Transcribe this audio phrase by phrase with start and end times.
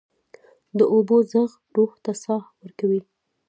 [0.77, 3.01] د اوبو ږغ روح ته ساه ورکوي.